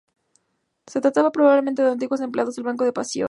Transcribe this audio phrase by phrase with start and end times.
[0.87, 3.19] Se trataba probablemente de antiguos empleados del banco de Pasión.